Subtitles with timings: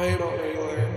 [0.00, 0.89] I don't know.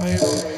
[0.00, 0.49] Bye.